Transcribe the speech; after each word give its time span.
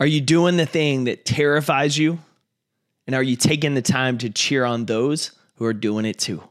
Are 0.00 0.06
you 0.06 0.20
doing 0.20 0.56
the 0.56 0.66
thing 0.66 1.04
that 1.04 1.24
terrifies 1.24 1.96
you? 1.96 2.18
And 3.06 3.14
are 3.14 3.22
you 3.22 3.36
taking 3.36 3.74
the 3.74 3.82
time 3.82 4.18
to 4.18 4.28
cheer 4.28 4.64
on 4.64 4.86
those 4.86 5.30
who 5.54 5.64
are 5.66 5.72
doing 5.72 6.04
it 6.04 6.18
too? 6.18 6.42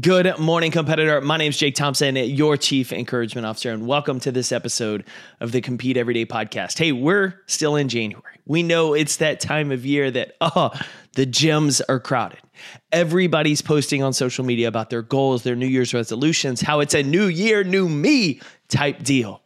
Good 0.00 0.36
morning, 0.40 0.72
competitor. 0.72 1.20
My 1.20 1.36
name 1.36 1.50
is 1.50 1.56
Jake 1.56 1.76
Thompson, 1.76 2.16
your 2.16 2.56
Chief 2.56 2.92
Encouragement 2.92 3.46
Officer, 3.46 3.70
and 3.70 3.86
welcome 3.86 4.18
to 4.18 4.32
this 4.32 4.50
episode 4.50 5.04
of 5.38 5.52
the 5.52 5.60
Compete 5.60 5.96
Everyday 5.96 6.26
podcast. 6.26 6.78
Hey, 6.78 6.90
we're 6.90 7.40
still 7.46 7.76
in 7.76 7.88
January. 7.88 8.40
We 8.44 8.64
know 8.64 8.94
it's 8.94 9.18
that 9.18 9.38
time 9.38 9.70
of 9.70 9.86
year 9.86 10.10
that, 10.10 10.34
oh, 10.40 10.72
the 11.14 11.26
gyms 11.26 11.80
are 11.88 12.00
crowded. 12.00 12.40
Everybody's 12.90 13.62
posting 13.62 14.02
on 14.02 14.12
social 14.12 14.44
media 14.44 14.66
about 14.66 14.90
their 14.90 15.02
goals, 15.02 15.44
their 15.44 15.54
New 15.54 15.68
Year's 15.68 15.94
resolutions, 15.94 16.60
how 16.60 16.80
it's 16.80 16.94
a 16.94 17.04
new 17.04 17.26
year, 17.26 17.62
new 17.62 17.88
me 17.88 18.40
type 18.68 19.04
deal. 19.04 19.42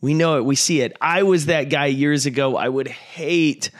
We 0.00 0.14
know 0.14 0.36
it, 0.36 0.44
we 0.44 0.56
see 0.56 0.82
it. 0.82 0.96
I 1.00 1.22
was 1.22 1.46
that 1.46 1.64
guy 1.64 1.86
years 1.86 2.26
ago. 2.26 2.56
I 2.56 2.68
would 2.68 2.88
hate 2.88 3.70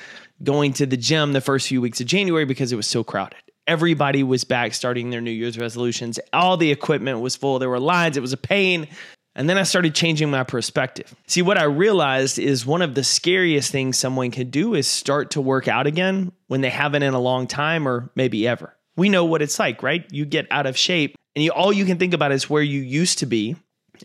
going 0.43 0.73
to 0.75 0.86
the 0.86 0.96
gym 0.96 1.32
the 1.32 1.40
first 1.40 1.68
few 1.68 1.81
weeks 1.81 2.00
of 2.00 2.07
January 2.07 2.45
because 2.45 2.73
it 2.73 2.77
was 2.77 2.86
so 2.86 3.04
crowded. 3.04 3.39
Everybody 3.67 4.23
was 4.23 4.45
back 4.45 4.75
starting 4.75 5.11
their 5.11 5.21
New 5.21 5.31
Year's 5.31 5.59
resolutions. 5.59 6.21
All 6.32 6.57
the 6.57 6.71
equipment 6.71 7.21
was 7.21 7.37
full. 7.37 7.59
There 7.59 7.68
were 7.68 7.81
lines. 7.81 8.17
It 8.17 8.21
was 8.21 8.32
a 8.32 8.39
pain. 8.39 8.89
And 9.35 9.50
then 9.50 9.59
I 9.59 9.64
started 9.64 9.95
changing 9.95 10.31
my 10.31 10.45
perspective. 10.45 11.14
See, 11.26 11.43
what 11.43 11.59
I 11.59 11.64
realized 11.64 12.39
is 12.39 12.64
one 12.64 12.81
of 12.81 12.95
the 12.95 13.04
scariest 13.04 13.71
things 13.71 13.98
someone 13.98 14.31
can 14.31 14.48
do 14.48 14.75
is 14.75 14.87
start 14.87 15.32
to 15.32 15.40
work 15.43 15.68
out 15.68 15.87
again 15.87 16.32
when 16.46 16.62
they 16.62 16.71
haven't 16.71 17.03
in 17.03 17.12
a 17.12 17.21
long 17.21 17.46
time 17.46 17.87
or 17.87 18.11
maybe 18.14 18.48
ever. 18.48 18.75
We 18.96 19.11
know 19.11 19.26
what 19.26 19.43
it's 19.43 19.59
like, 19.59 19.82
right? 19.82 20.07
You 20.11 20.25
get 20.25 20.46
out 20.51 20.64
of 20.64 20.79
shape 20.79 21.17
and 21.35 21.45
you, 21.45 21.51
all 21.51 21.73
you 21.73 21.85
can 21.85 21.98
think 21.98 22.14
about 22.14 22.32
is 22.32 22.48
where 22.48 22.62
you 22.62 22.81
used 22.81 23.18
to 23.18 23.26
be. 23.26 23.57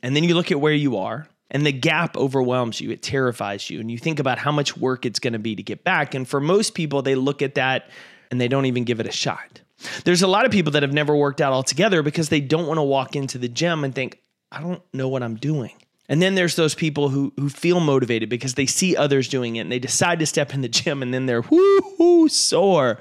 And 0.04 0.16
then 0.16 0.26
you 0.26 0.36
look 0.36 0.52
at 0.52 0.60
where 0.60 0.74
you 0.74 0.98
are 0.98 1.28
and 1.52 1.66
the 1.66 1.72
gap 1.72 2.18
overwhelms 2.18 2.80
you, 2.82 2.90
it 2.92 3.02
terrifies 3.04 3.70
you, 3.70 3.80
and 3.80 3.92
you 3.92 3.98
think 3.98 4.20
about 4.20 4.40
how 4.40 4.52
much 4.52 4.76
work 4.78 5.06
it's 5.06 5.20
going 5.20 5.34
to 5.34 5.40
be 5.40 5.56
to 5.56 5.64
get 5.64 5.84
back. 5.84 6.16
And 6.16 6.28
for 6.28 6.40
most 6.40 6.74
people, 6.74 7.02
they 7.02 7.16
look 7.16 7.42
at 7.42 7.56
that 7.56 7.90
and 8.32 8.40
they 8.40 8.48
don't 8.48 8.66
even 8.66 8.86
give 8.86 9.00
it 9.00 9.06
a 9.06 9.12
shot. 9.12 9.62
There's 10.06 10.22
a 10.22 10.28
lot 10.28 10.46
of 10.46 10.52
people 10.52 10.72
that 10.72 10.84
have 10.84 10.94
never 10.94 11.16
worked 11.16 11.42
out 11.42 11.54
altogether 11.54 12.02
because 12.02 12.30
they 12.30 12.40
don't 12.40 12.68
want 12.68 12.78
to 12.78 12.84
walk 12.84 13.16
into 13.16 13.38
the 13.38 13.50
gym 13.50 13.84
and 13.84 13.94
think, 13.94 14.20
I 14.52 14.62
don't 14.62 14.82
know 14.94 15.10
what 15.10 15.24
I'm 15.24 15.36
doing. 15.36 15.74
And 16.08 16.22
then 16.22 16.36
there's 16.36 16.56
those 16.56 16.76
people 16.76 17.10
who 17.10 17.34
who 17.38 17.50
feel 17.50 17.80
motivated 17.80 18.30
because 18.30 18.56
they 18.56 18.66
see 18.66 18.98
others 18.98 19.28
doing 19.28 19.56
it 19.56 19.62
and 19.62 19.72
they 19.72 19.80
decide 19.80 20.20
to 20.20 20.26
step 20.26 20.54
in 20.54 20.62
the 20.62 20.68
gym 20.68 21.02
and 21.02 21.14
then 21.14 21.26
they're 21.26 21.42
whoo 21.42 22.28
sore. 22.28 23.00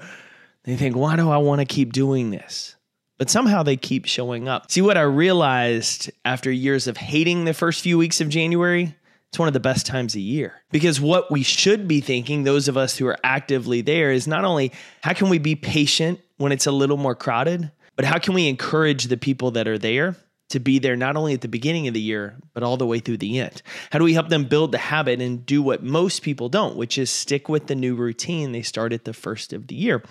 They 0.64 0.76
think, 0.76 0.96
why 0.96 1.16
do 1.16 1.28
I 1.30 1.38
want 1.38 1.60
to 1.60 1.64
keep 1.64 1.92
doing 1.92 2.30
this? 2.30 2.76
But 3.20 3.28
somehow 3.28 3.62
they 3.62 3.76
keep 3.76 4.06
showing 4.06 4.48
up. 4.48 4.70
See, 4.70 4.80
what 4.80 4.96
I 4.96 5.02
realized 5.02 6.10
after 6.24 6.50
years 6.50 6.86
of 6.86 6.96
hating 6.96 7.44
the 7.44 7.52
first 7.52 7.82
few 7.82 7.98
weeks 7.98 8.22
of 8.22 8.30
January, 8.30 8.96
it's 9.28 9.38
one 9.38 9.46
of 9.46 9.52
the 9.52 9.60
best 9.60 9.84
times 9.84 10.14
of 10.14 10.22
year. 10.22 10.54
Because 10.70 11.02
what 11.02 11.30
we 11.30 11.42
should 11.42 11.86
be 11.86 12.00
thinking, 12.00 12.44
those 12.44 12.66
of 12.66 12.78
us 12.78 12.96
who 12.96 13.06
are 13.06 13.18
actively 13.22 13.82
there, 13.82 14.10
is 14.10 14.26
not 14.26 14.46
only 14.46 14.72
how 15.02 15.12
can 15.12 15.28
we 15.28 15.38
be 15.38 15.54
patient 15.54 16.18
when 16.38 16.50
it's 16.50 16.66
a 16.66 16.72
little 16.72 16.96
more 16.96 17.14
crowded, 17.14 17.70
but 17.94 18.06
how 18.06 18.18
can 18.18 18.32
we 18.32 18.48
encourage 18.48 19.04
the 19.04 19.18
people 19.18 19.50
that 19.50 19.68
are 19.68 19.76
there 19.76 20.16
to 20.48 20.58
be 20.58 20.78
there 20.78 20.96
not 20.96 21.14
only 21.14 21.34
at 21.34 21.42
the 21.42 21.48
beginning 21.48 21.88
of 21.88 21.92
the 21.92 22.00
year, 22.00 22.36
but 22.54 22.62
all 22.62 22.78
the 22.78 22.86
way 22.86 23.00
through 23.00 23.18
the 23.18 23.38
end? 23.38 23.60
How 23.90 23.98
do 23.98 24.04
we 24.06 24.14
help 24.14 24.30
them 24.30 24.44
build 24.44 24.72
the 24.72 24.78
habit 24.78 25.20
and 25.20 25.44
do 25.44 25.60
what 25.60 25.82
most 25.82 26.22
people 26.22 26.48
don't, 26.48 26.74
which 26.74 26.96
is 26.96 27.10
stick 27.10 27.50
with 27.50 27.66
the 27.66 27.74
new 27.74 27.94
routine 27.94 28.52
they 28.52 28.62
start 28.62 28.94
at 28.94 29.04
the 29.04 29.12
first 29.12 29.52
of 29.52 29.66
the 29.66 29.74
year? 29.74 30.02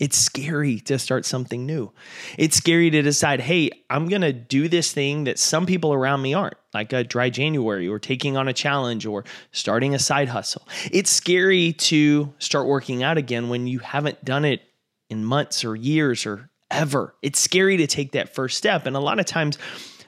It's 0.00 0.18
scary 0.18 0.80
to 0.80 0.98
start 0.98 1.24
something 1.24 1.64
new. 1.64 1.92
It's 2.36 2.56
scary 2.56 2.90
to 2.90 3.00
decide, 3.00 3.40
hey, 3.40 3.70
I'm 3.88 4.08
going 4.08 4.22
to 4.22 4.32
do 4.32 4.68
this 4.68 4.92
thing 4.92 5.24
that 5.24 5.38
some 5.38 5.66
people 5.66 5.92
around 5.92 6.20
me 6.20 6.34
aren't, 6.34 6.56
like 6.72 6.92
a 6.92 7.04
dry 7.04 7.30
January 7.30 7.86
or 7.86 8.00
taking 8.00 8.36
on 8.36 8.48
a 8.48 8.52
challenge 8.52 9.06
or 9.06 9.24
starting 9.52 9.94
a 9.94 9.98
side 10.00 10.28
hustle. 10.28 10.66
It's 10.90 11.10
scary 11.10 11.74
to 11.74 12.34
start 12.38 12.66
working 12.66 13.04
out 13.04 13.18
again 13.18 13.48
when 13.48 13.68
you 13.68 13.78
haven't 13.78 14.24
done 14.24 14.44
it 14.44 14.62
in 15.10 15.24
months 15.24 15.64
or 15.64 15.76
years 15.76 16.26
or 16.26 16.50
ever. 16.72 17.14
It's 17.22 17.38
scary 17.38 17.76
to 17.76 17.86
take 17.86 18.12
that 18.12 18.34
first 18.34 18.58
step. 18.58 18.86
And 18.86 18.96
a 18.96 19.00
lot 19.00 19.20
of 19.20 19.26
times, 19.26 19.58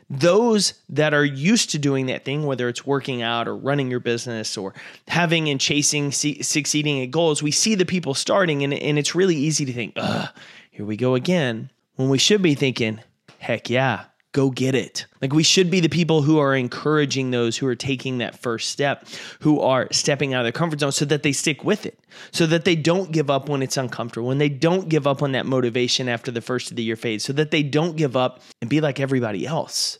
those 0.08 0.74
that 0.88 1.14
are 1.14 1.24
used 1.24 1.70
to 1.70 1.78
doing 1.78 2.06
that 2.06 2.24
thing, 2.24 2.46
whether 2.46 2.68
it's 2.68 2.86
working 2.86 3.22
out 3.22 3.48
or 3.48 3.56
running 3.56 3.90
your 3.90 4.00
business 4.00 4.56
or 4.56 4.72
having 5.08 5.48
and 5.48 5.60
chasing, 5.60 6.12
succeeding 6.12 7.02
at 7.02 7.10
goals, 7.10 7.42
we 7.42 7.50
see 7.50 7.74
the 7.74 7.84
people 7.84 8.14
starting, 8.14 8.62
and, 8.62 8.72
and 8.72 8.98
it's 8.98 9.14
really 9.14 9.36
easy 9.36 9.64
to 9.64 9.72
think, 9.72 9.94
ugh, 9.96 10.28
here 10.70 10.86
we 10.86 10.96
go 10.96 11.14
again. 11.14 11.70
When 11.96 12.08
we 12.08 12.18
should 12.18 12.42
be 12.42 12.54
thinking, 12.54 13.00
heck 13.38 13.68
yeah, 13.68 14.04
go 14.36 14.50
get 14.50 14.74
it. 14.74 15.06
Like 15.22 15.32
we 15.32 15.42
should 15.42 15.70
be 15.70 15.80
the 15.80 15.88
people 15.88 16.20
who 16.20 16.38
are 16.38 16.54
encouraging 16.54 17.30
those 17.30 17.56
who 17.56 17.66
are 17.66 17.74
taking 17.74 18.18
that 18.18 18.38
first 18.38 18.68
step, 18.68 19.08
who 19.40 19.60
are 19.62 19.88
stepping 19.92 20.34
out 20.34 20.40
of 20.40 20.44
their 20.44 20.52
comfort 20.52 20.80
zone 20.80 20.92
so 20.92 21.06
that 21.06 21.22
they 21.22 21.32
stick 21.32 21.64
with 21.64 21.86
it, 21.86 21.98
so 22.32 22.44
that 22.44 22.66
they 22.66 22.76
don't 22.76 23.12
give 23.12 23.30
up 23.30 23.48
when 23.48 23.62
it's 23.62 23.78
uncomfortable, 23.78 24.28
when 24.28 24.36
they 24.36 24.50
don't 24.50 24.90
give 24.90 25.06
up 25.06 25.22
on 25.22 25.32
that 25.32 25.46
motivation 25.46 26.06
after 26.06 26.30
the 26.30 26.42
first 26.42 26.70
of 26.70 26.76
the 26.76 26.82
year 26.82 26.96
fades, 26.96 27.24
so 27.24 27.32
that 27.32 27.50
they 27.50 27.62
don't 27.62 27.96
give 27.96 28.14
up 28.14 28.42
and 28.60 28.68
be 28.68 28.82
like 28.82 29.00
everybody 29.00 29.46
else. 29.46 29.98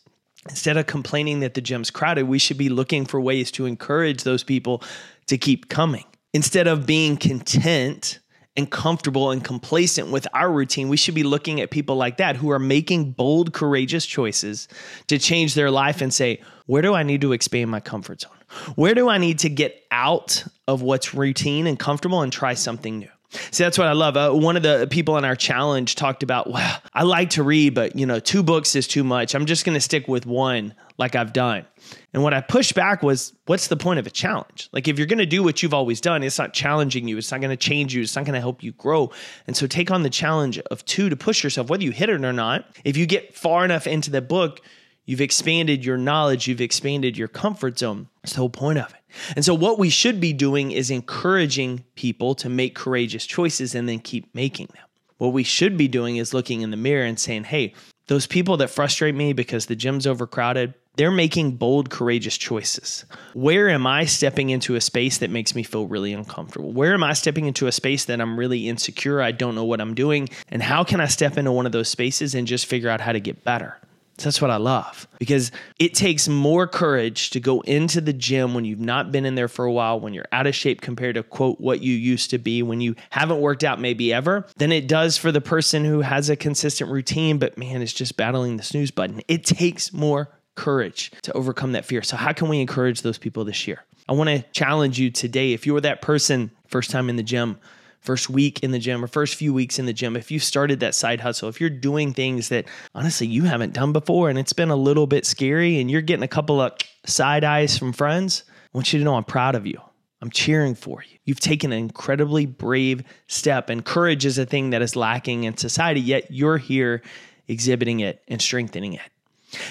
Instead 0.50 0.76
of 0.76 0.86
complaining 0.86 1.40
that 1.40 1.54
the 1.54 1.62
gym's 1.62 1.90
crowded, 1.90 2.24
we 2.24 2.38
should 2.38 2.58
be 2.58 2.68
looking 2.68 3.06
for 3.06 3.18
ways 3.18 3.50
to 3.52 3.64
encourage 3.64 4.22
those 4.22 4.44
people 4.44 4.82
to 5.28 5.38
keep 5.38 5.70
coming. 5.70 6.04
Instead 6.34 6.68
of 6.68 6.84
being 6.84 7.16
content 7.16 8.18
and 8.56 8.70
comfortable 8.70 9.30
and 9.30 9.44
complacent 9.44 10.10
with 10.10 10.26
our 10.32 10.50
routine, 10.50 10.88
we 10.88 10.96
should 10.96 11.14
be 11.14 11.22
looking 11.22 11.60
at 11.60 11.70
people 11.70 11.96
like 11.96 12.16
that 12.16 12.36
who 12.36 12.50
are 12.50 12.58
making 12.58 13.12
bold, 13.12 13.52
courageous 13.52 14.06
choices 14.06 14.68
to 15.08 15.18
change 15.18 15.54
their 15.54 15.70
life 15.70 16.00
and 16.00 16.12
say, 16.12 16.40
where 16.66 16.82
do 16.82 16.94
I 16.94 17.02
need 17.02 17.20
to 17.20 17.32
expand 17.32 17.70
my 17.70 17.80
comfort 17.80 18.22
zone? 18.22 18.32
Where 18.74 18.94
do 18.94 19.08
I 19.08 19.18
need 19.18 19.40
to 19.40 19.48
get 19.48 19.84
out 19.90 20.44
of 20.68 20.82
what's 20.82 21.14
routine 21.14 21.66
and 21.66 21.78
comfortable 21.78 22.22
and 22.22 22.32
try 22.32 22.54
something 22.54 22.98
new? 22.98 23.08
See, 23.50 23.64
that's 23.64 23.78
what 23.78 23.86
I 23.86 23.92
love. 23.92 24.16
Uh, 24.16 24.32
one 24.32 24.56
of 24.56 24.62
the 24.62 24.86
people 24.90 25.16
in 25.18 25.24
our 25.24 25.36
challenge 25.36 25.94
talked 25.94 26.22
about, 26.22 26.50
well, 26.50 26.80
I 26.92 27.02
like 27.02 27.30
to 27.30 27.42
read, 27.42 27.74
but 27.74 27.96
you 27.96 28.06
know, 28.06 28.20
two 28.20 28.42
books 28.42 28.74
is 28.74 28.86
too 28.86 29.04
much. 29.04 29.34
I'm 29.34 29.46
just 29.46 29.64
going 29.64 29.74
to 29.74 29.80
stick 29.80 30.08
with 30.08 30.26
one 30.26 30.74
like 30.98 31.14
I've 31.14 31.32
done. 31.32 31.66
And 32.12 32.22
what 32.22 32.32
I 32.32 32.40
pushed 32.40 32.74
back 32.74 33.02
was, 33.02 33.34
what's 33.44 33.68
the 33.68 33.76
point 33.76 33.98
of 33.98 34.06
a 34.06 34.10
challenge? 34.10 34.68
Like, 34.72 34.88
if 34.88 34.98
you're 34.98 35.06
going 35.06 35.18
to 35.18 35.26
do 35.26 35.42
what 35.42 35.62
you've 35.62 35.74
always 35.74 36.00
done, 36.00 36.22
it's 36.22 36.38
not 36.38 36.54
challenging 36.54 37.06
you. 37.06 37.18
It's 37.18 37.30
not 37.30 37.40
going 37.40 37.50
to 37.50 37.56
change 37.56 37.94
you. 37.94 38.02
It's 38.02 38.16
not 38.16 38.24
going 38.24 38.34
to 38.34 38.40
help 38.40 38.62
you 38.62 38.72
grow. 38.72 39.10
And 39.46 39.56
so 39.56 39.66
take 39.66 39.90
on 39.90 40.02
the 40.02 40.10
challenge 40.10 40.58
of 40.58 40.84
two 40.86 41.08
to 41.10 41.16
push 41.16 41.44
yourself, 41.44 41.68
whether 41.68 41.84
you 41.84 41.90
hit 41.90 42.08
it 42.08 42.24
or 42.24 42.32
not. 42.32 42.66
If 42.84 42.96
you 42.96 43.06
get 43.06 43.34
far 43.34 43.64
enough 43.64 43.86
into 43.86 44.10
the 44.10 44.22
book, 44.22 44.62
you've 45.06 45.20
expanded 45.20 45.84
your 45.84 45.96
knowledge, 45.96 46.46
you've 46.46 46.60
expanded 46.60 47.16
your 47.16 47.28
comfort 47.28 47.78
zone. 47.78 48.08
That's 48.22 48.34
the 48.34 48.40
whole 48.40 48.50
point 48.50 48.78
of 48.78 48.90
it. 48.90 49.00
And 49.34 49.44
so, 49.44 49.54
what 49.54 49.78
we 49.78 49.88
should 49.88 50.20
be 50.20 50.34
doing 50.34 50.72
is 50.72 50.90
encouraging 50.90 51.84
people 51.94 52.34
to 52.34 52.50
make 52.50 52.74
courageous 52.74 53.24
choices 53.24 53.74
and 53.74 53.88
then 53.88 54.00
keep 54.00 54.34
making 54.34 54.68
them. 54.74 54.84
What 55.18 55.32
we 55.32 55.44
should 55.44 55.78
be 55.78 55.88
doing 55.88 56.18
is 56.18 56.34
looking 56.34 56.60
in 56.60 56.70
the 56.70 56.76
mirror 56.76 57.06
and 57.06 57.18
saying, 57.18 57.44
hey, 57.44 57.72
those 58.08 58.26
people 58.26 58.58
that 58.58 58.68
frustrate 58.68 59.14
me 59.14 59.32
because 59.32 59.66
the 59.66 59.74
gym's 59.76 60.06
overcrowded, 60.06 60.74
they're 60.96 61.10
making 61.10 61.52
bold, 61.56 61.90
courageous 61.90 62.36
choices. 62.38 63.04
Where 63.34 63.68
am 63.68 63.86
I 63.86 64.04
stepping 64.04 64.50
into 64.50 64.76
a 64.76 64.80
space 64.80 65.18
that 65.18 65.30
makes 65.30 65.54
me 65.54 65.62
feel 65.62 65.86
really 65.86 66.12
uncomfortable? 66.12 66.72
Where 66.72 66.94
am 66.94 67.02
I 67.02 67.14
stepping 67.14 67.46
into 67.46 67.66
a 67.66 67.72
space 67.72 68.04
that 68.06 68.20
I'm 68.20 68.38
really 68.38 68.68
insecure? 68.68 69.20
I 69.20 69.32
don't 69.32 69.54
know 69.54 69.64
what 69.64 69.80
I'm 69.80 69.94
doing. 69.94 70.28
And 70.48 70.62
how 70.62 70.84
can 70.84 71.00
I 71.00 71.06
step 71.06 71.36
into 71.36 71.52
one 71.52 71.66
of 71.66 71.72
those 71.72 71.88
spaces 71.88 72.34
and 72.34 72.46
just 72.46 72.66
figure 72.66 72.88
out 72.88 73.00
how 73.00 73.12
to 73.12 73.20
get 73.20 73.44
better? 73.44 73.78
So 74.18 74.24
that's 74.24 74.40
what 74.40 74.50
I 74.50 74.56
love 74.56 75.06
because 75.18 75.52
it 75.78 75.92
takes 75.92 76.26
more 76.26 76.66
courage 76.66 77.30
to 77.30 77.40
go 77.40 77.60
into 77.62 78.00
the 78.00 78.14
gym 78.14 78.54
when 78.54 78.64
you've 78.64 78.80
not 78.80 79.12
been 79.12 79.26
in 79.26 79.34
there 79.34 79.48
for 79.48 79.66
a 79.66 79.72
while, 79.72 80.00
when 80.00 80.14
you're 80.14 80.28
out 80.32 80.46
of 80.46 80.54
shape 80.54 80.80
compared 80.80 81.16
to 81.16 81.22
quote 81.22 81.60
what 81.60 81.82
you 81.82 81.92
used 81.92 82.30
to 82.30 82.38
be, 82.38 82.62
when 82.62 82.80
you 82.80 82.94
haven't 83.10 83.40
worked 83.40 83.62
out 83.62 83.78
maybe 83.78 84.14
ever, 84.14 84.46
than 84.56 84.72
it 84.72 84.88
does 84.88 85.18
for 85.18 85.30
the 85.30 85.42
person 85.42 85.84
who 85.84 86.00
has 86.00 86.30
a 86.30 86.36
consistent 86.36 86.90
routine, 86.90 87.38
but 87.38 87.58
man, 87.58 87.82
it's 87.82 87.92
just 87.92 88.16
battling 88.16 88.56
the 88.56 88.62
snooze 88.62 88.90
button. 88.90 89.20
It 89.28 89.44
takes 89.44 89.92
more 89.92 90.30
courage 90.54 91.12
to 91.22 91.32
overcome 91.32 91.72
that 91.72 91.84
fear. 91.84 92.00
So, 92.00 92.16
how 92.16 92.32
can 92.32 92.48
we 92.48 92.60
encourage 92.60 93.02
those 93.02 93.18
people 93.18 93.44
this 93.44 93.68
year? 93.68 93.84
I 94.08 94.12
want 94.14 94.30
to 94.30 94.42
challenge 94.52 94.98
you 94.98 95.10
today. 95.10 95.52
If 95.52 95.66
you're 95.66 95.80
that 95.82 96.00
person, 96.00 96.50
first 96.68 96.90
time 96.90 97.10
in 97.10 97.16
the 97.16 97.22
gym, 97.22 97.58
first 98.00 98.30
week 98.30 98.60
in 98.60 98.70
the 98.70 98.78
gym 98.78 99.02
or 99.04 99.06
first 99.06 99.34
few 99.34 99.52
weeks 99.52 99.78
in 99.78 99.86
the 99.86 99.92
gym, 99.92 100.16
if 100.16 100.30
you 100.30 100.38
started 100.38 100.80
that 100.80 100.94
side 100.94 101.20
hustle, 101.20 101.48
if 101.48 101.60
you're 101.60 101.70
doing 101.70 102.12
things 102.12 102.48
that 102.50 102.66
honestly 102.94 103.26
you 103.26 103.44
haven't 103.44 103.72
done 103.72 103.92
before 103.92 104.30
and 104.30 104.38
it's 104.38 104.52
been 104.52 104.70
a 104.70 104.76
little 104.76 105.06
bit 105.06 105.26
scary 105.26 105.80
and 105.80 105.90
you're 105.90 106.02
getting 106.02 106.22
a 106.22 106.28
couple 106.28 106.60
of 106.60 106.72
side 107.04 107.44
eyes 107.44 107.76
from 107.76 107.92
friends, 107.92 108.44
I 108.48 108.78
want 108.78 108.92
you 108.92 108.98
to 108.98 109.04
know 109.04 109.16
I'm 109.16 109.24
proud 109.24 109.54
of 109.54 109.66
you. 109.66 109.80
I'm 110.22 110.30
cheering 110.30 110.74
for 110.74 111.02
you. 111.02 111.18
You've 111.24 111.40
taken 111.40 111.72
an 111.72 111.78
incredibly 111.78 112.46
brave 112.46 113.02
step, 113.26 113.68
and 113.68 113.84
courage 113.84 114.24
is 114.24 114.38
a 114.38 114.46
thing 114.46 114.70
that 114.70 114.82
is 114.82 114.96
lacking 114.96 115.44
in 115.44 115.56
society, 115.56 116.00
yet 116.00 116.30
you're 116.30 116.58
here 116.58 117.02
exhibiting 117.48 118.00
it 118.00 118.22
and 118.26 118.40
strengthening 118.40 118.94
it. 118.94 119.02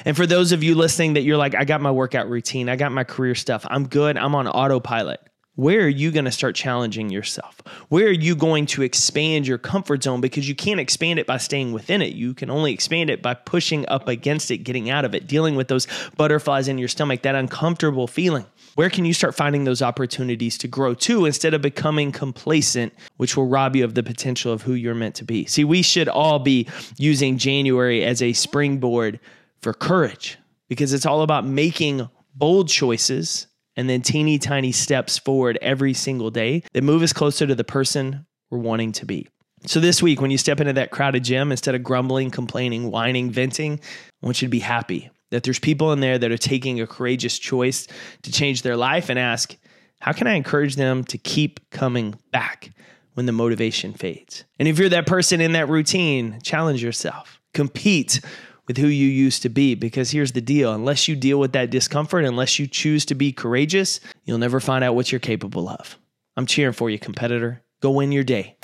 And 0.06 0.16
for 0.16 0.26
those 0.26 0.52
of 0.52 0.64
you 0.64 0.76
listening 0.76 1.14
that 1.14 1.24
you're 1.24 1.38
like, 1.38 1.56
I 1.56 1.66
got 1.66 1.82
my 1.82 1.92
workout 1.92 2.30
routine, 2.30 2.70
I 2.70 2.76
got 2.76 2.92
my 2.92 3.04
career 3.04 3.36
stuff, 3.36 3.66
I'm 3.70 3.88
good, 3.88 4.18
I'm 4.18 4.36
on 4.36 4.48
autopilot. 4.48 5.20
Where 5.56 5.82
are 5.82 5.90
you 5.90 6.12
going 6.12 6.26
to 6.26 6.32
start 6.32 6.54
challenging 6.54 7.10
yourself? 7.10 7.62
Where 7.88 8.08
are 8.08 8.12
you 8.12 8.36
going 8.36 8.66
to 8.68 8.82
expand 8.82 9.48
your 9.48 9.58
comfort 9.58 10.04
zone? 10.04 10.20
Because 10.20 10.50
you 10.50 10.56
can't 10.56 10.82
expand 10.82 11.18
it 11.18 11.26
by 11.26 11.38
staying 11.38 11.72
within 11.72 12.02
it. 12.02 12.14
You 12.14 12.34
can 12.34 12.50
only 12.50 12.74
expand 12.74 13.10
it 13.10 13.22
by 13.22 13.36
pushing 13.36 13.88
up 13.88 14.10
against 14.10 14.52
it, 14.52 14.60
getting 14.60 14.90
out 14.90 15.06
of 15.06 15.16
it, 15.16 15.28
dealing 15.28 15.56
with 15.56 15.70
those 15.70 15.88
butterflies 16.18 16.68
in 16.68 16.78
your 16.78 16.90
stomach, 16.90 17.22
that 17.22 17.36
uncomfortable 17.36 18.06
feeling. 18.06 18.46
Where 18.76 18.90
can 18.90 19.06
you 19.06 19.14
start 19.14 19.36
finding 19.36 19.64
those 19.64 19.82
opportunities 19.82 20.58
to 20.58 20.68
grow 20.68 20.94
too 20.94 21.26
instead 21.26 21.54
of 21.54 21.62
becoming 21.62 22.12
complacent, 22.12 22.92
which 23.16 23.38
will 23.38 23.48
rob 23.48 23.78
you 23.78 23.86
of 23.86 23.96
the 23.96 24.04
potential 24.04 24.52
of 24.52 24.64
who 24.64 24.74
you're 24.74 24.94
meant 24.94 25.16
to 25.16 25.24
be? 25.24 25.46
See, 25.46 25.64
we 25.64 25.82
should 25.82 26.10
all 26.10 26.40
be 26.40 26.68
using 26.98 27.38
January 27.38 28.04
as 28.04 28.22
a 28.22 28.34
springboard 28.34 29.22
for 29.62 29.74
courage 29.74 30.38
because 30.68 30.92
it's 30.92 31.06
all 31.06 31.22
about 31.22 31.46
making 31.46 32.10
bold 32.36 32.68
choices 32.68 33.48
and 33.76 33.90
then 33.90 34.02
teeny 34.02 34.38
tiny 34.38 34.72
steps 34.72 35.18
forward 35.18 35.58
every 35.62 35.94
single 35.94 36.32
day 36.32 36.64
that 36.74 36.84
move 36.84 37.02
us 37.02 37.14
closer 37.14 37.46
to 37.48 37.56
the 37.56 37.64
person 37.64 38.26
we're 38.50 38.60
wanting 38.60 38.92
to 38.94 39.06
be. 39.06 39.28
So, 39.66 39.80
this 39.80 40.02
week, 40.02 40.22
when 40.22 40.32
you 40.32 40.38
step 40.38 40.60
into 40.60 40.74
that 40.74 40.92
crowded 40.92 41.24
gym, 41.24 41.52
instead 41.52 41.74
of 41.74 41.84
grumbling, 41.84 42.30
complaining, 42.30 42.92
whining, 42.92 43.32
venting, 43.32 43.80
I 44.22 44.26
want 44.26 44.42
you 44.42 44.48
to 44.48 44.52
be 44.52 44.60
happy 44.60 45.10
that 45.32 45.44
there's 45.44 45.60
people 45.60 45.92
in 45.92 46.00
there 46.00 46.18
that 46.18 46.32
are 46.32 46.38
taking 46.38 46.80
a 46.80 46.88
courageous 46.88 47.40
choice 47.40 47.88
to 48.24 48.32
change 48.32 48.62
their 48.62 48.78
life 48.78 49.10
and 49.10 49.18
ask, 49.18 49.58
how 50.00 50.12
can 50.12 50.28
I 50.28 50.34
encourage 50.34 50.76
them 50.76 51.04
to 51.06 51.18
keep 51.18 51.70
coming 51.72 52.16
back 52.32 52.72
when 53.14 53.26
the 53.26 53.32
motivation 53.32 53.94
fades? 53.94 54.46
And 54.60 54.68
if 54.68 54.78
you're 54.78 54.90
that 54.90 55.08
person 55.08 55.42
in 55.42 55.54
that 55.54 55.68
routine, 55.68 56.40
challenge 56.44 56.84
yourself, 56.84 57.42
compete 57.54 58.22
with 58.68 58.78
who 58.78 58.88
you 58.88 59.08
used 59.08 59.42
to 59.44 59.50
be. 59.50 59.76
Because 59.76 60.12
here's 60.12 60.32
the 60.32 60.42
deal 60.42 60.74
unless 60.74 61.08
you 61.08 61.16
deal 61.16 61.40
with 61.40 61.54
that 61.54 61.70
discomfort, 61.70 62.26
unless 62.26 62.60
you 62.60 62.68
choose 62.68 63.06
to 63.06 63.16
be 63.16 63.32
courageous, 63.32 64.00
you'll 64.24 64.38
never 64.38 64.60
find 64.60 64.84
out 64.84 64.96
what 64.96 65.12
you're 65.12 65.20
capable 65.20 65.70
of. 65.70 65.98
I'm 66.38 66.46
cheering 66.46 66.74
for 66.74 66.90
you, 66.90 67.00
competitor. 67.00 67.64
Go 67.82 67.92
win 67.92 68.12
your 68.12 68.24
day. 68.24 68.58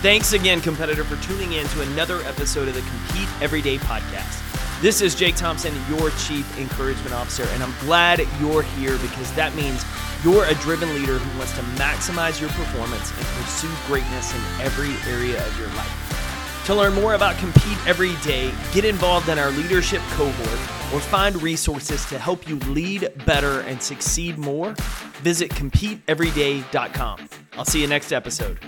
Thanks 0.00 0.32
again, 0.32 0.60
competitor, 0.60 1.02
for 1.02 1.20
tuning 1.26 1.54
in 1.54 1.66
to 1.66 1.82
another 1.82 2.22
episode 2.22 2.68
of 2.68 2.74
the 2.74 2.82
Compete 2.82 3.28
Everyday 3.42 3.78
podcast. 3.78 4.44
This 4.80 5.00
is 5.00 5.16
Jake 5.16 5.34
Thompson, 5.34 5.74
your 5.90 6.10
Chief 6.10 6.56
Encouragement 6.56 7.12
Officer, 7.12 7.42
and 7.50 7.64
I'm 7.64 7.74
glad 7.80 8.20
you're 8.40 8.62
here 8.62 8.96
because 8.98 9.32
that 9.34 9.52
means 9.56 9.84
you're 10.24 10.44
a 10.44 10.54
driven 10.56 10.94
leader 10.94 11.18
who 11.18 11.38
wants 11.38 11.54
to 11.56 11.62
maximize 11.80 12.40
your 12.40 12.50
performance 12.50 13.10
and 13.16 13.26
pursue 13.26 13.70
greatness 13.86 14.34
in 14.34 14.40
every 14.60 14.94
area 15.12 15.46
of 15.46 15.58
your 15.58 15.68
life. 15.68 16.64
To 16.66 16.74
learn 16.74 16.92
more 16.94 17.14
about 17.14 17.36
Compete 17.38 17.78
Every 17.86 18.14
Day, 18.16 18.52
get 18.72 18.84
involved 18.84 19.28
in 19.30 19.38
our 19.38 19.50
leadership 19.52 20.02
cohort, 20.10 20.92
or 20.92 21.00
find 21.00 21.40
resources 21.42 22.04
to 22.06 22.18
help 22.18 22.46
you 22.46 22.56
lead 22.60 23.10
better 23.24 23.60
and 23.60 23.82
succeed 23.82 24.36
more, 24.36 24.74
visit 25.22 25.50
CompeteEveryday.com. 25.52 27.28
I'll 27.54 27.64
see 27.64 27.80
you 27.80 27.86
next 27.86 28.12
episode. 28.12 28.58